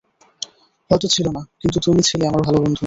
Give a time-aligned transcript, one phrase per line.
[0.91, 2.79] হয়তো ছিল না, কিন্তু তুমি ছিলে আমার ভালো বন্ধু।